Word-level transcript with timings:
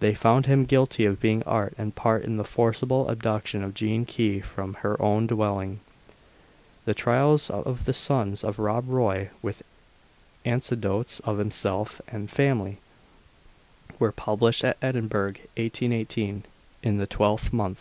They 0.00 0.12
found 0.12 0.46
him 0.46 0.64
guilty 0.64 1.04
of 1.04 1.20
being 1.20 1.44
art 1.44 1.72
and 1.78 1.94
part 1.94 2.24
in 2.24 2.36
the 2.36 2.42
forcible 2.42 3.08
abduction 3.08 3.62
of 3.62 3.74
Jean 3.74 4.04
Key 4.04 4.40
from 4.40 4.74
her 4.82 5.00
own 5.00 5.28
dwelling.* 5.28 5.78
* 6.30 6.84
The 6.84 6.94
Trials 6.94 7.48
of 7.48 7.84
the 7.84 7.92
Sons 7.92 8.42
of 8.42 8.58
Rob 8.58 8.86
Roy, 8.88 9.30
with 9.40 9.62
anecdotes 10.44 11.20
of 11.20 11.38
Himself 11.38 12.00
and 12.08 12.28
his 12.28 12.36
Family, 12.36 12.78
were 14.00 14.10
published 14.10 14.64
at 14.64 14.78
Edinburgh, 14.82 15.34
1818, 15.56 16.42
in 16.82 16.98
12mo. 16.98 17.76